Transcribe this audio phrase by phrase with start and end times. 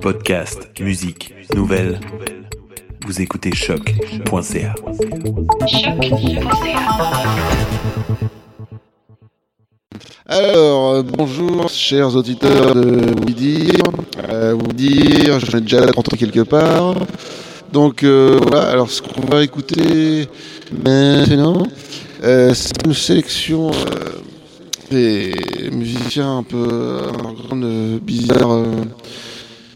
[0.00, 1.98] Podcast, musique, nouvelles.
[3.06, 4.74] Vous écoutez choc.ca.
[10.26, 13.82] Alors, euh, bonjour, chers auditeurs de Vous dire.
[14.28, 16.94] Euh, vous dire, je l'ai déjà rentré quelque part.
[17.72, 20.28] Donc, euh, voilà, alors ce qu'on va écouter
[20.84, 21.66] maintenant,
[22.22, 24.20] euh, c'est une sélection euh,
[24.90, 25.34] des
[25.72, 26.66] musiciens un peu
[27.52, 28.64] euh, bizarres euh,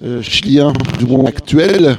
[0.05, 1.96] euh, chiliens du monde actuel.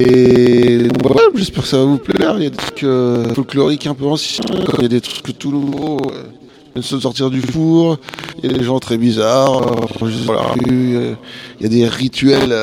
[0.00, 2.34] Et voilà, j'espère que ça va vous plaire.
[2.38, 4.44] Il y a des trucs euh, folkloriques un peu anciens,
[4.78, 5.98] il y a des trucs tout nouveaux.
[6.10, 6.24] euh,
[6.74, 7.98] viennent de sortir du four,
[8.42, 10.06] il y a des gens très bizarres, euh,
[10.66, 11.14] rue, euh,
[11.60, 12.54] il y a des rituels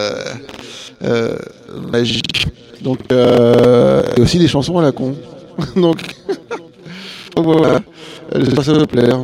[1.91, 2.47] magiques.
[2.81, 5.15] Donc, euh, et aussi des chansons à la con.
[5.75, 5.97] donc,
[7.35, 7.79] donc voilà,
[8.35, 9.19] j'espère que ça va vous plaire.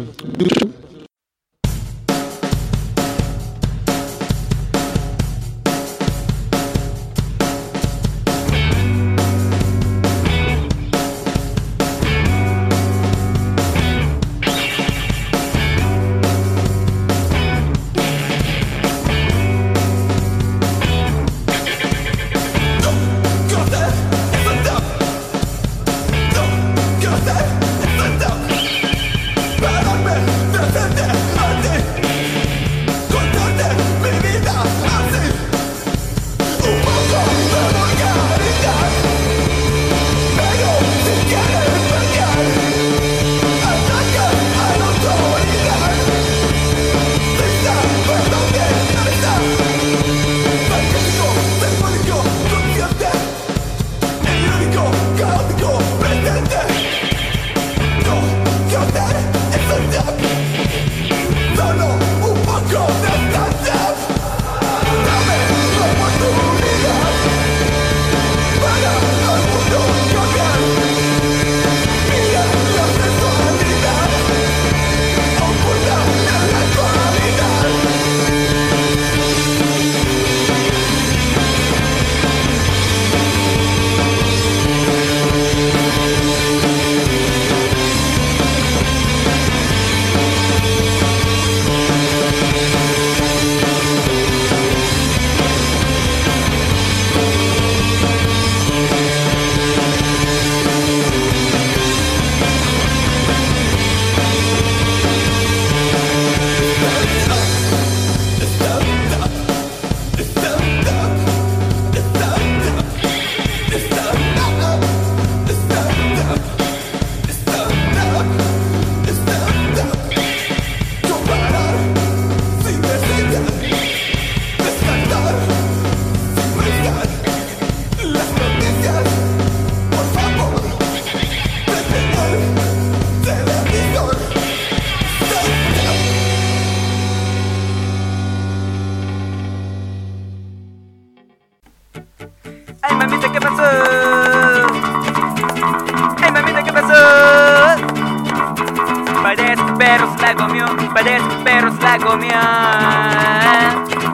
[150.21, 152.35] La comió, parece que perro se la comió.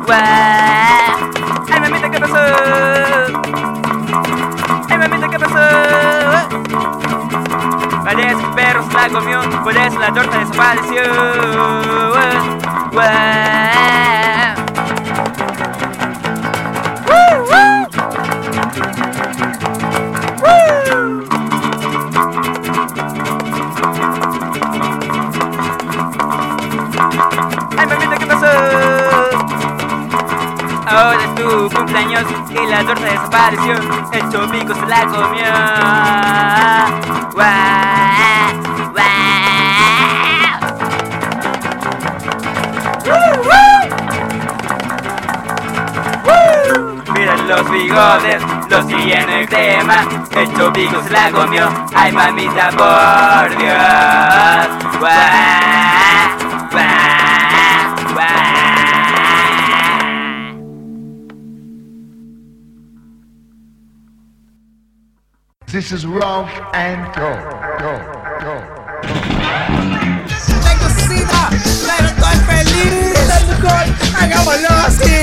[0.06, 0.19] Guau.
[1.72, 2.36] Ay, mamita, ¿qué pasó?
[4.90, 5.59] Ay, mamita, ¿qué pasó?
[8.03, 11.03] Parece que perro se la comió, por eso la torta desapareció.
[12.91, 14.03] Guau.
[32.62, 33.74] Y la torta desapareció.
[34.12, 35.46] El chopico se la comió.
[37.34, 37.52] ¡Guau!
[38.91, 39.08] ¡Guau!
[43.06, 43.84] ¡Woo, woo!
[46.25, 47.14] ¡Woo!
[47.14, 50.06] Mira los bigotes, los tiene el crema.
[50.32, 51.70] El chopico se la comió.
[51.96, 54.99] Ay, mamita, por Dios.
[54.99, 55.92] ¡Guau!
[65.73, 67.34] This is rock and go,
[67.81, 67.93] go,
[68.46, 68.55] go.
[70.61, 71.49] Tengo sida,
[71.87, 73.17] pero estoy feliz.
[74.14, 75.22] Hagámoslo así.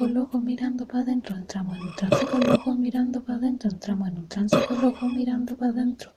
[0.00, 3.36] con los ojos mirando para adentro, entramos en un trance con los ojos mirando para
[3.36, 6.12] adentro, entramos en un trance con los ojos mirando para adentro,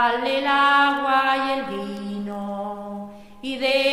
[0.00, 3.10] dale el agua y el vino
[3.42, 3.89] y de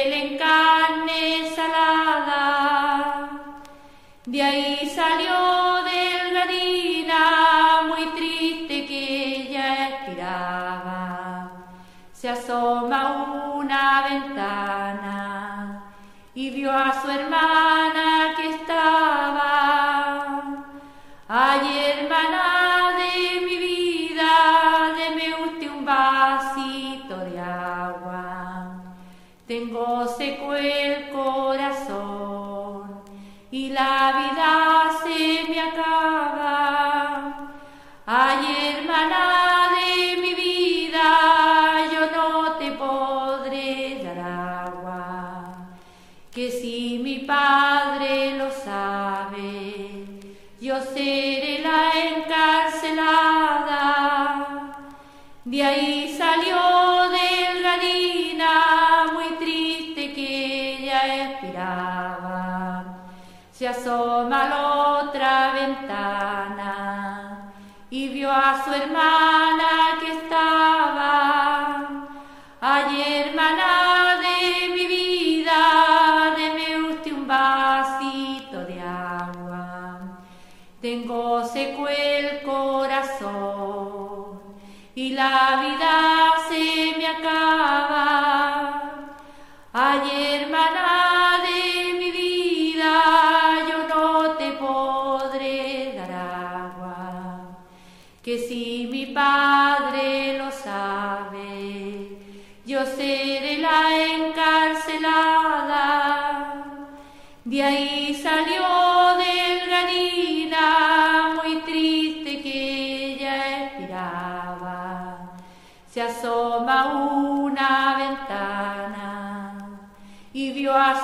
[30.35, 30.86] consequence.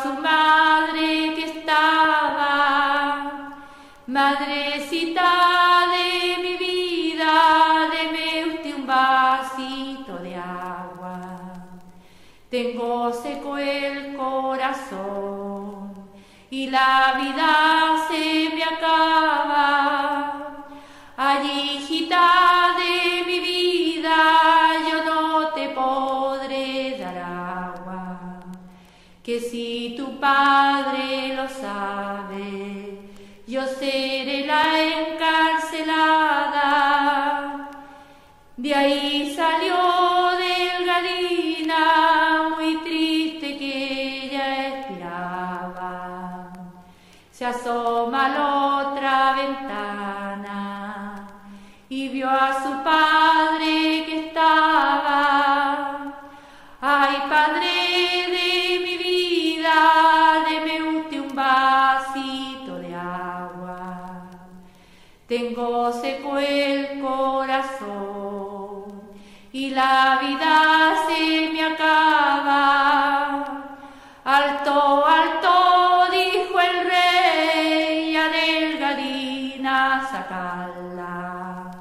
[0.01, 2.49] su madre que estaba,
[4.07, 11.19] madrecita de mi vida, deme usted un vasito de agua.
[12.49, 15.93] Tengo seco el corazón
[16.49, 17.82] y la vida
[65.91, 68.85] secó el corazón
[69.51, 72.63] y la vida se me acaba.
[74.23, 81.71] Alto, alto, dijo el rey a Delgadina sacarla.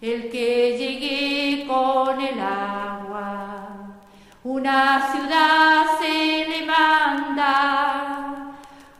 [0.00, 3.68] El que llegué con el agua,
[4.44, 8.52] una ciudad se le manda.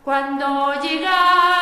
[0.05, 1.62] Cuando llega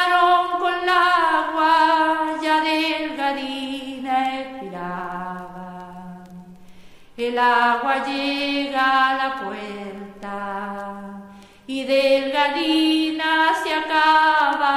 [7.40, 11.00] agua llega a la puerta
[11.66, 14.76] y del Galina se acaba.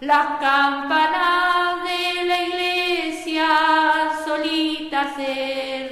[0.00, 3.48] Las campanas de la iglesia
[4.24, 5.90] solitas se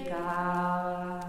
[0.00, 1.20] repicaban.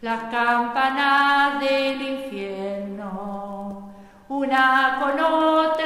[0.00, 3.92] Las campanas del infierno,
[4.28, 5.81] una con otra.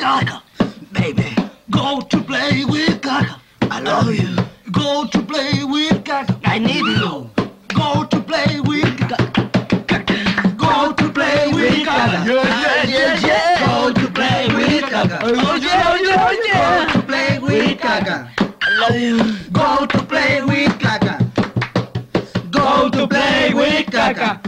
[0.00, 0.42] Gaga,
[0.92, 1.36] baby.
[1.70, 3.38] Go to play with Gaga.
[3.70, 4.34] I love you.
[4.72, 6.40] Go to play with Gaga.
[6.44, 7.30] I need you.
[7.68, 9.50] Go to play with Gaga.
[10.56, 12.24] Go to play with Gaga.
[12.26, 13.26] Yeah, yeah, yeah.
[13.26, 13.66] yeah.
[13.66, 15.18] Go to play with Gaga.
[15.22, 16.86] Oh yeah, oh yeah, oh, oh yeah.
[16.86, 18.30] Go to play with Gaga.
[18.62, 19.18] I love you.
[19.52, 21.18] Go to play with Gaga.
[22.50, 24.40] Go to play with Gaga.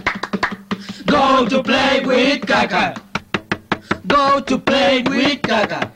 [1.06, 3.01] Go to play with Gaga.
[4.12, 5.90] Go to play with Gaga.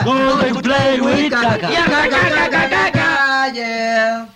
[0.04, 1.68] Go to play with Gaga.
[3.54, 4.28] Yeah,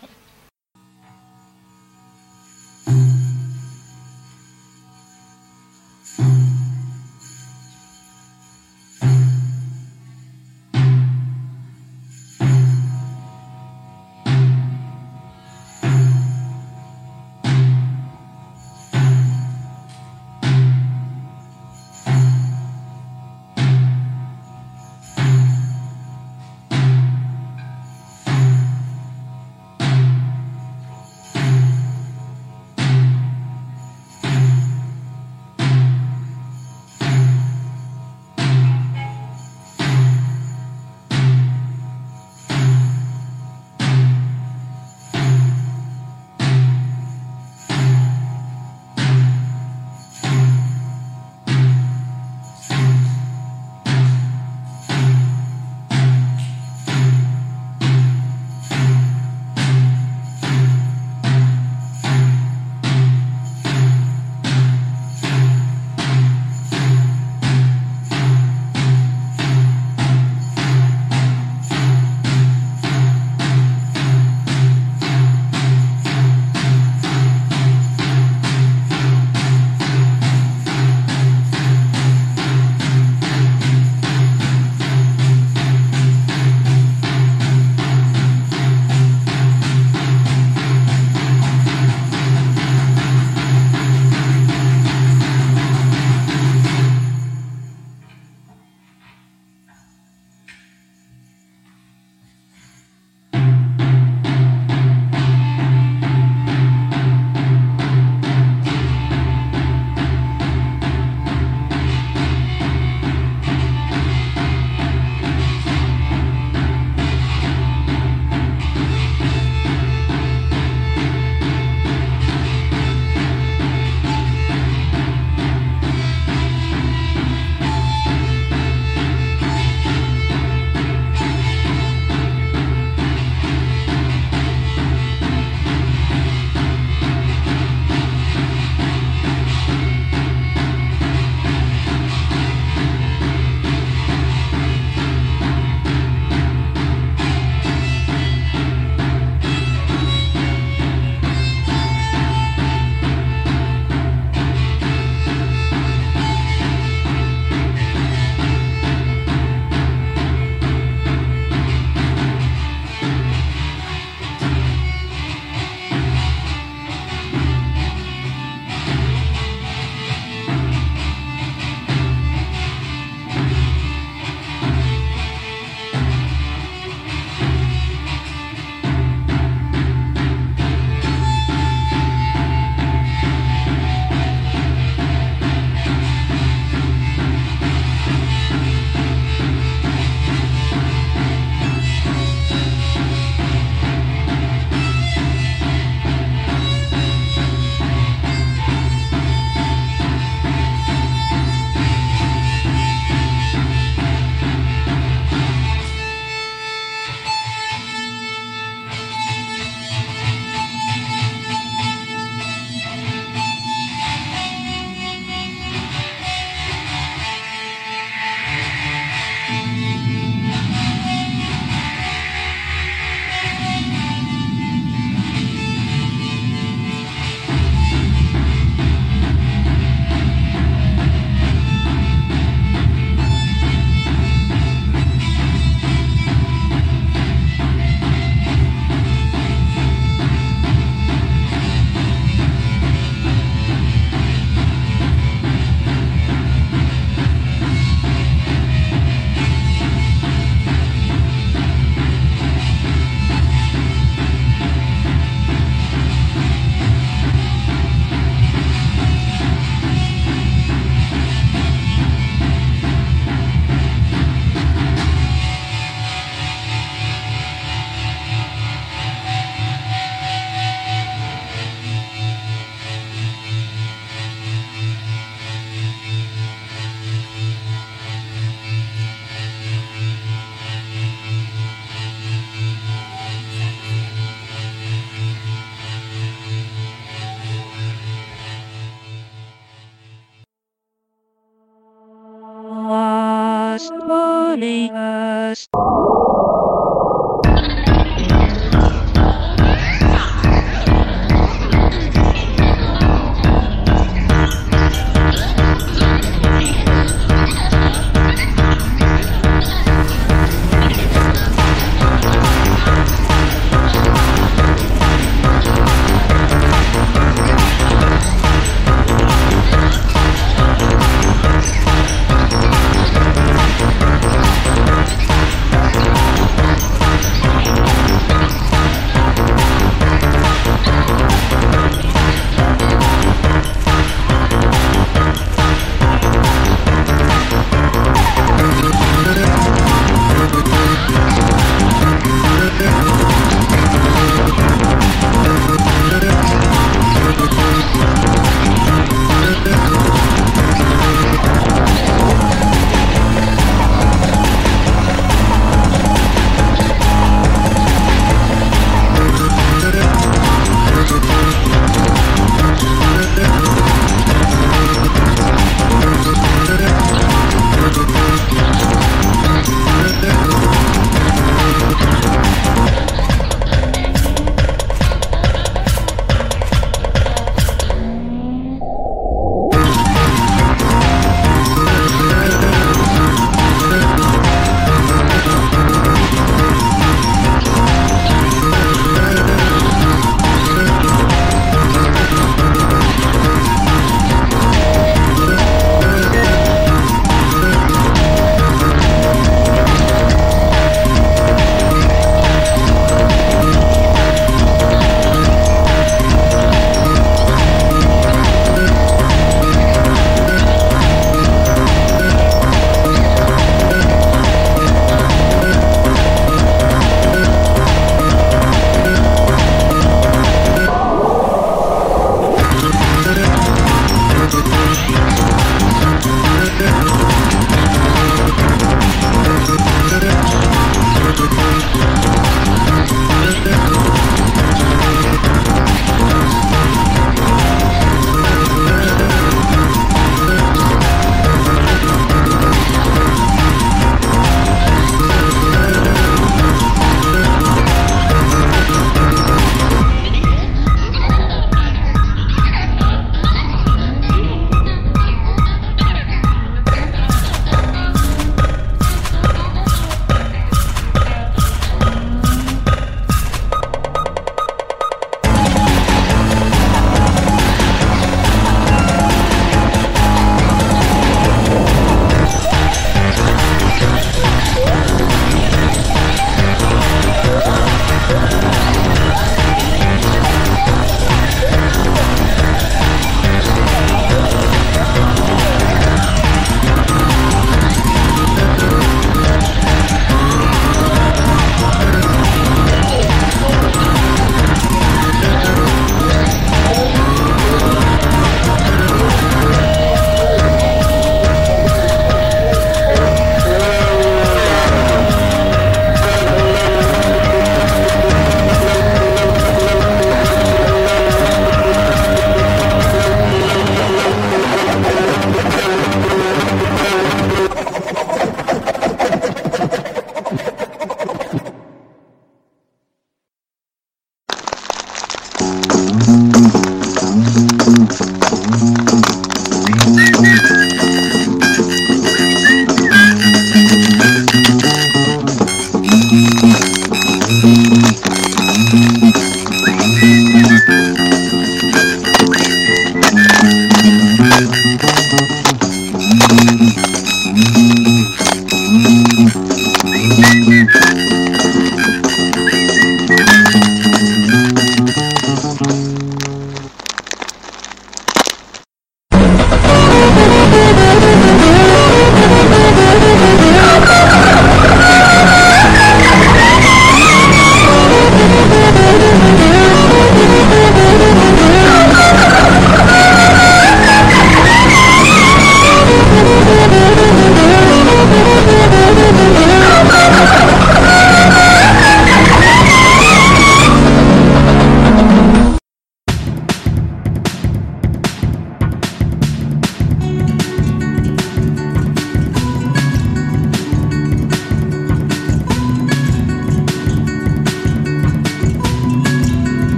[293.72, 295.61] us, holy us.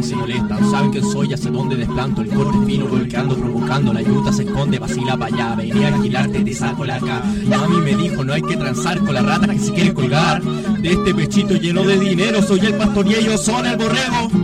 [0.00, 0.70] Se molestan.
[0.70, 2.22] Saben quién soy, hacia dónde desplanto.
[2.22, 3.92] El corte fino volcando, provocando.
[3.92, 5.54] La yuta se esconde, vacila para allá.
[5.56, 7.22] Venía a alquilarte, te saco la acá.
[7.46, 10.42] Mami me dijo, no hay que transar con la rata que se quiere colgar.
[10.42, 14.41] De este pechito lleno de dinero, soy el pastor y ellos son el borrego.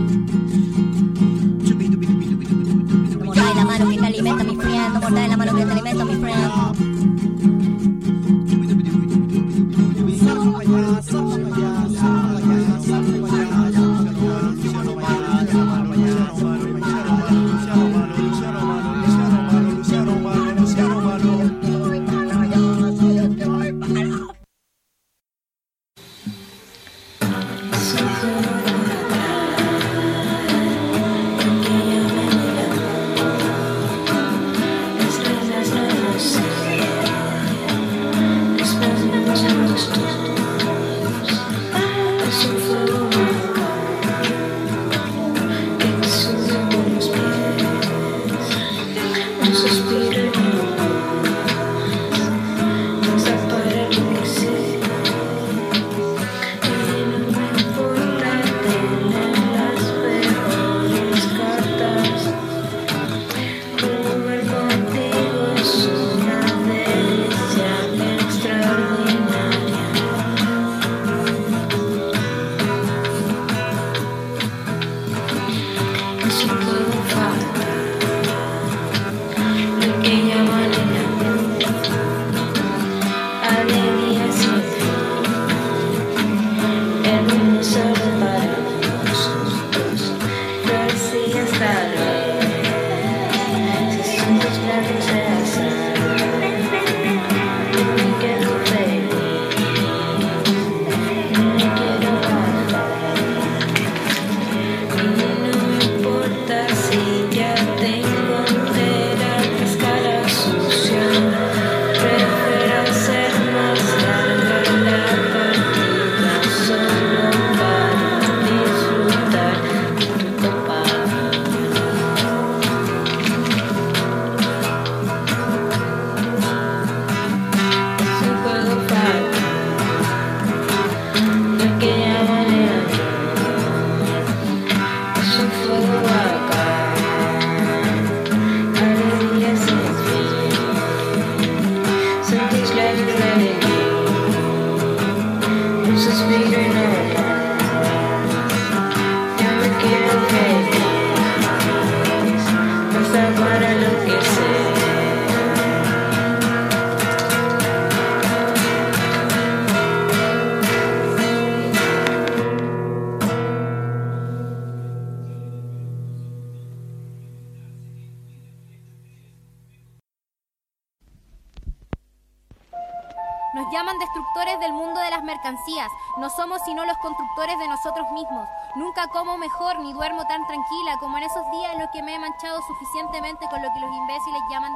[179.59, 183.45] Ni duermo tan tranquila como en esos días en los que me he manchado suficientemente
[183.49, 184.68] con lo que los imbéciles llaman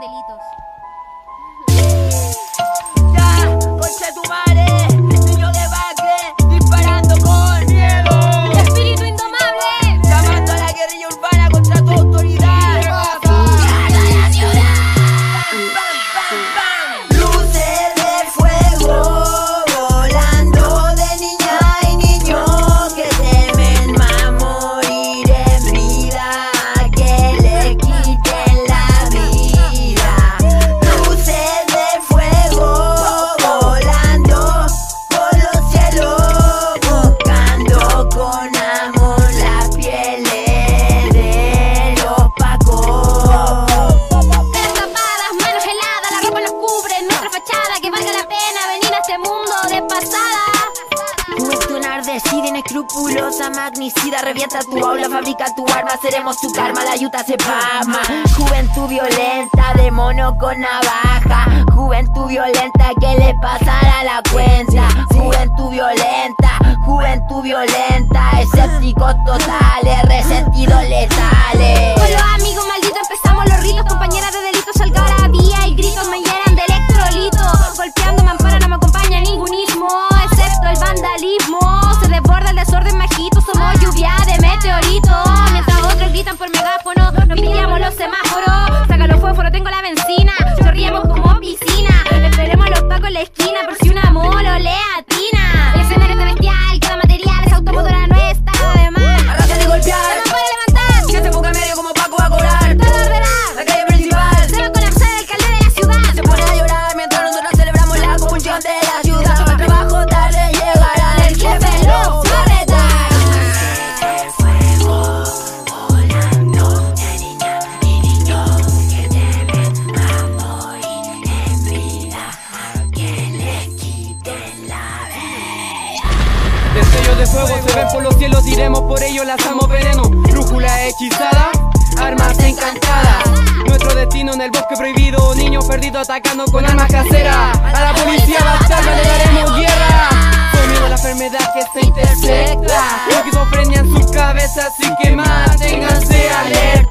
[135.74, 137.57] perdidos atacando con armas caseras.
[137.57, 140.09] A la policía bastarda le daremos guerra.
[140.51, 143.07] Por miedo a la enfermedad que se intersecta.
[143.09, 146.82] Esquizofrenia en sus cabezas, así que manténganse alerta.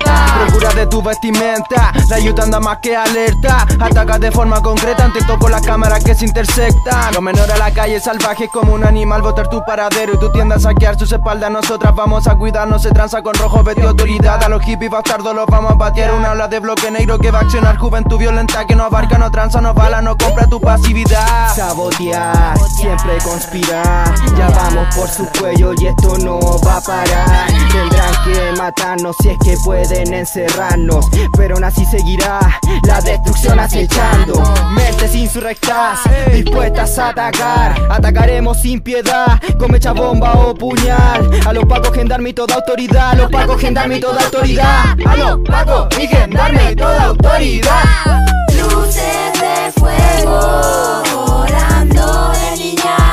[0.63, 3.67] De tu vestimenta, la ayuda anda más que alerta.
[3.79, 7.13] Ataca de forma concreta ante todo con las cámaras que se intersectan.
[7.13, 10.57] Lo menor a la calle salvaje como un animal, botar tu paradero y tu tienda
[10.57, 11.51] a saquear sus espaldas.
[11.51, 14.43] Nosotras vamos a cuidarnos, se tranza con rojo, vestido autoridad.
[14.43, 16.15] A los hippies bastardos los vamos a patear.
[16.15, 19.31] Una ola de bloque negro que va a accionar juventud violenta que no abarca, no
[19.31, 21.55] tranza, no bala, no compra tu pasividad.
[21.55, 24.15] Sabotear, siempre conspirar.
[24.39, 27.47] Ya vamos por su cuello y esto no va a parar.
[27.71, 30.15] Tendrán que matarnos si es que pueden
[31.37, 32.39] Pero aún así seguirá
[32.87, 34.43] la destrucción acechando.
[34.71, 36.01] Mentes insurrectas,
[36.33, 37.75] dispuestas a atacar.
[37.91, 41.31] Atacaremos sin piedad, con mecha bomba o puñal.
[41.47, 43.13] A los pacos, gendarme y toda autoridad.
[43.13, 44.97] A los pacos, gendarme y toda autoridad.
[45.07, 48.27] A los pacos y gendarme y toda autoridad.
[48.55, 53.12] Luces de fuego volando de niña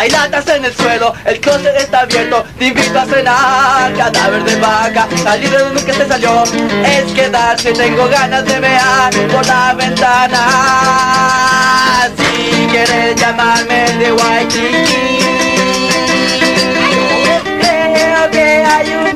[0.00, 4.56] Hay latas en el suelo, el closet está abierto, te invito a cenar, cadáver de
[4.56, 6.42] vaca, salir de donde nunca se salió,
[6.86, 10.48] es quedarse, tengo ganas de mear por la ventana.
[12.16, 15.18] Si quieres llamarme de Waikiki,
[17.60, 19.09] creo que hay un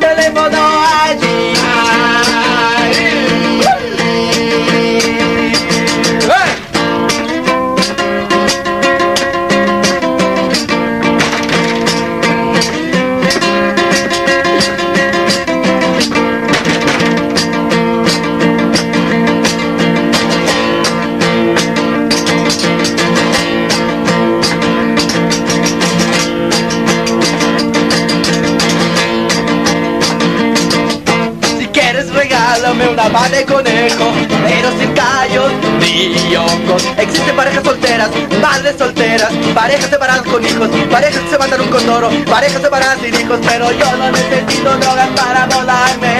[33.30, 34.12] de conejo
[34.46, 36.84] Pero sin callos ni hongos.
[36.98, 38.10] Existen parejas solteras,
[38.40, 43.14] madres solteras Parejas separadas con hijos Parejas que se matan un condoro Parejas separadas sin
[43.14, 46.14] hijos Pero yo no necesito drogas para volarme.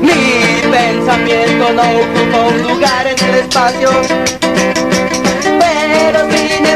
[0.00, 3.90] Mi pensamiento no ocupa un lugar en el espacio
[5.42, 6.69] Pero sin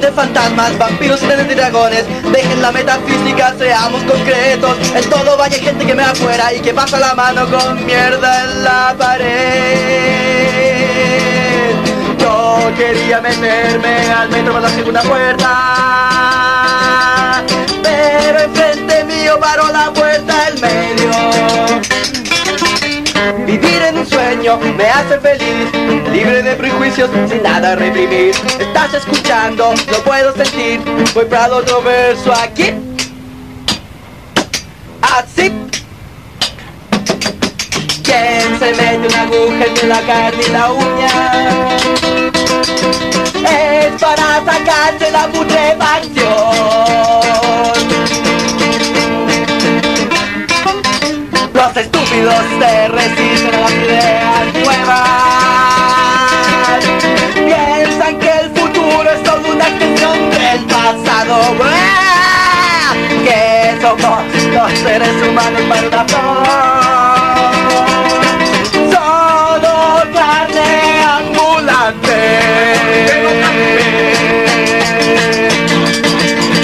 [0.00, 2.06] De fantasmas, vampiros y de dragones.
[2.32, 4.78] Dejen la metafísica, seamos concretos.
[4.96, 8.64] En todo vaya gente que me afuera y que pasa la mano con mierda en
[8.64, 9.82] la pared.
[12.18, 15.48] Yo quería meterme al metro por la segunda puerta
[17.82, 21.01] Pero enfrente mío paró la puerta el medio
[24.02, 25.70] un sueño me hace feliz,
[26.10, 28.34] libre de prejuicios, sin nada reprimir.
[28.58, 30.80] Estás escuchando, lo puedo sentir.
[31.14, 32.72] Voy para otro verso aquí.
[35.02, 35.52] Así.
[38.02, 41.08] ¿Quién se mete una aguja entre la carne y la uña?
[43.50, 47.21] Es para sacarse la putrefacción.
[51.54, 55.02] Los estúpidos se resisten a las ideas nuevas.
[57.34, 61.56] Piensan que el futuro es solo una extensión del pasado.
[63.24, 64.22] Que somos
[64.52, 66.46] los seres humanos para una flor.
[68.92, 69.74] Solo
[70.14, 72.18] carne ambulante.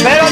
[0.02, 0.24] Pero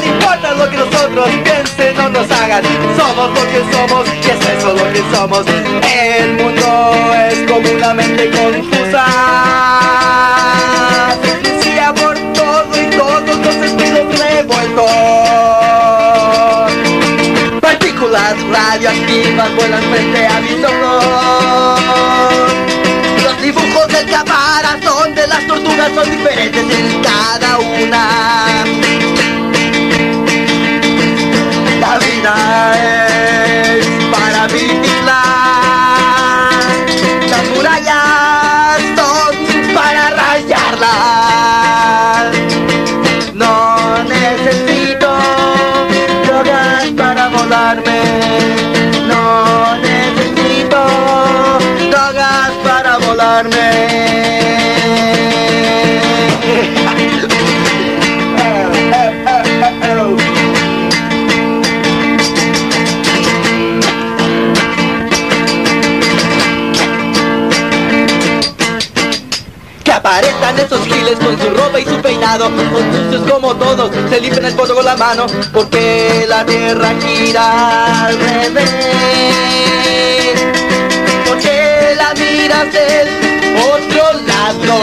[0.71, 2.63] que nosotros piensen o nos hagan.
[2.97, 5.45] Somos lo que somos y es eso lo que somos.
[5.47, 9.05] El mundo es como una mente confusa.
[11.43, 14.91] Decía por todo y todos los sentidos revueltos
[17.61, 21.81] Partículas radioactivas vuelan frente a mis ojos
[23.23, 28.57] Los dibujos del caparazón de las tortugas son diferentes en cada una
[32.27, 32.96] la
[71.19, 72.47] con su ropa y su peinado.
[72.47, 78.07] Son sucios como todos, se limpian el poto con la mano Porque la tierra gira
[78.07, 78.73] al revés.
[81.27, 83.09] Porque la miras del
[83.73, 84.77] otro lado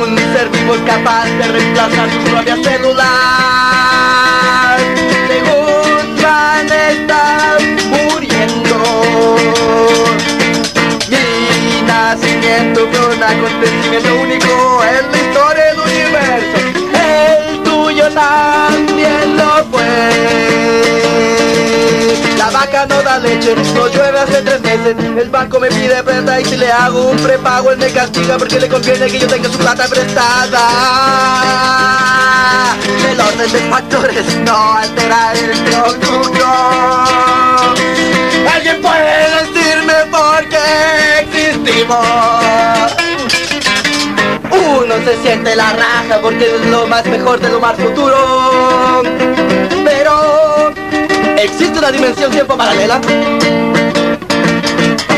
[0.00, 3.10] Un ser vivo es capaz de reemplazar su propia célula.
[5.28, 7.56] Según van está
[7.90, 8.76] muriendo.
[11.08, 12.88] Mi nacimiento
[13.46, 16.56] un acontecimiento único en la historia del universo.
[16.94, 19.86] El tuyo también lo fue.
[22.38, 24.96] La vaca no da leche, no llueve hace tres meses.
[25.18, 28.58] El banco me pide plata y si le hago un prepago él me castiga porque
[28.60, 30.66] le conviene que yo tenga su plata prestada.
[33.08, 36.46] El orden de factores no altera el producto.
[38.54, 43.05] ¿Alguien puede decirme por qué existimos?
[44.68, 49.02] Uno se siente la raja porque es lo más mejor de lo más futuro.
[49.84, 50.46] Pero
[51.38, 53.00] ¿Existe una dimensión tiempo paralela?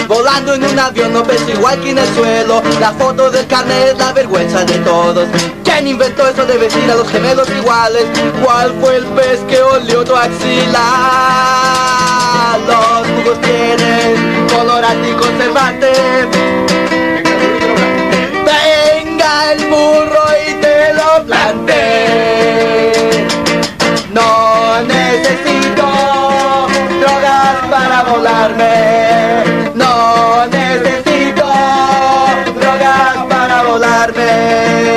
[0.06, 3.88] Volando en un avión no peso igual que en el suelo La foto del carnet
[3.92, 5.28] es la vergüenza de todos
[5.64, 8.06] ¿Quién inventó eso de vestir a los gemelos iguales?
[8.42, 10.80] ¿Cuál fue el pez que olió tu axila?
[12.66, 15.92] Los jugos tienen color anticonservante
[29.74, 31.44] No necesito
[32.58, 34.88] drogas para volarme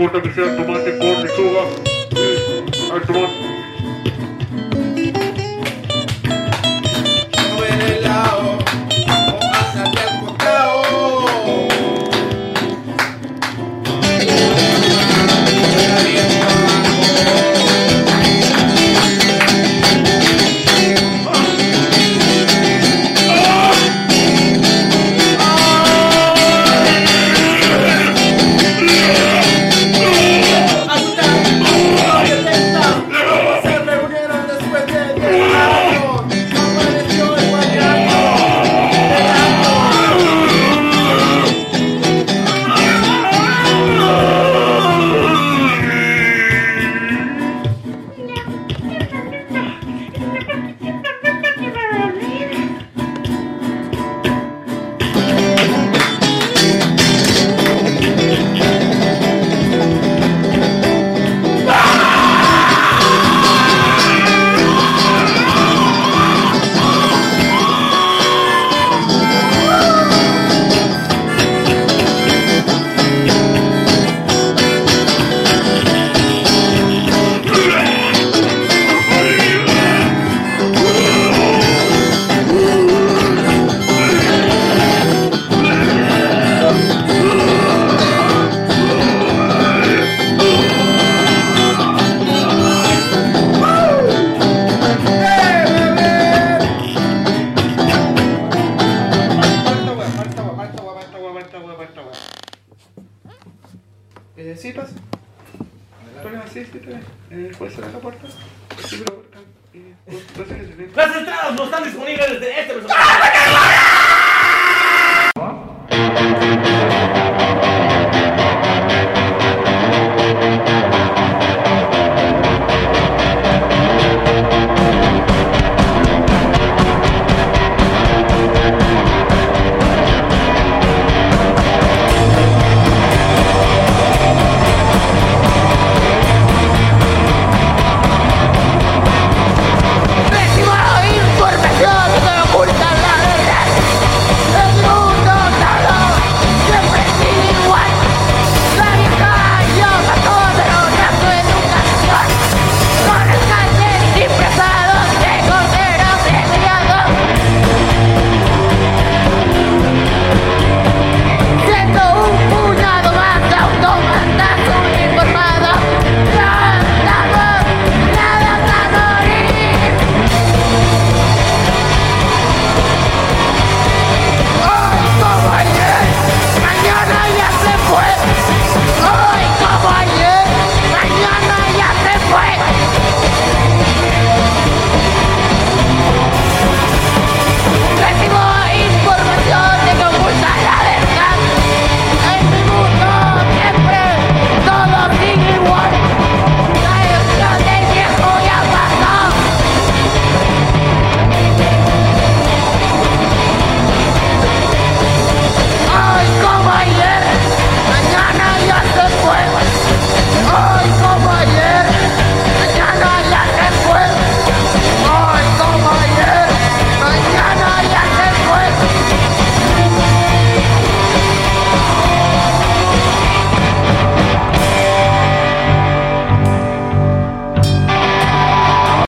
[0.00, 1.60] No importa que sea tomate, con lechuga.